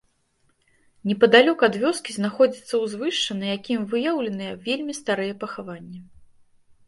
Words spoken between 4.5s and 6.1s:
вельмі старыя пахаванні.